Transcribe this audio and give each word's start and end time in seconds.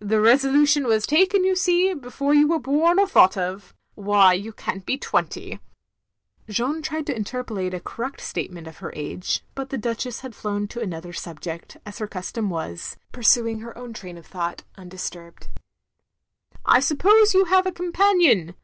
The 0.00 0.20
resolution 0.20 0.88
was 0.88 1.06
taken, 1.06 1.44
you 1.44 1.54
see, 1.54 1.94
before 1.94 2.34
you 2.34 2.48
were 2.48 2.58
bom 2.58 2.98
or 2.98 3.06
thought 3.06 3.36
of. 3.36 3.72
Why 3.94 4.32
you 4.32 4.52
can't 4.52 4.84
be 4.84 4.98
twenty." 4.98 5.60
Jeanne 6.48 6.82
tried 6.82 7.06
to 7.06 7.14
interpolate 7.16 7.72
a 7.72 7.78
correct 7.78 8.20
statement 8.20 8.66
of 8.66 8.78
her 8.78 8.92
age, 8.96 9.44
but 9.54 9.70
the 9.70 9.78
Duchess 9.78 10.22
had 10.22 10.34
flown 10.34 10.66
to 10.66 10.80
another 10.80 11.12
subject, 11.12 11.76
as 11.86 11.98
her 11.98 12.08
custom 12.08 12.50
was, 12.50 12.96
pursu 13.12 13.48
ing 13.48 13.60
her 13.60 13.78
own 13.78 13.92
train 13.92 14.18
of 14.18 14.26
thought 14.26 14.64
tmdisturbed. 14.76 15.46
"I 16.66 16.80
suppose 16.80 17.32
you 17.32 17.44
have 17.44 17.64
a 17.64 17.70
companion. 17.70 18.56